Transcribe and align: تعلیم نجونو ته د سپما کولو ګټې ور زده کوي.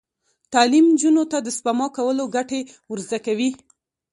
تعلیم 0.53 0.85
نجونو 0.93 1.23
ته 1.31 1.37
د 1.41 1.47
سپما 1.57 1.87
کولو 1.97 2.23
ګټې 2.35 2.61
ور 2.89 2.99
زده 3.05 3.19
کوي. 3.25 3.49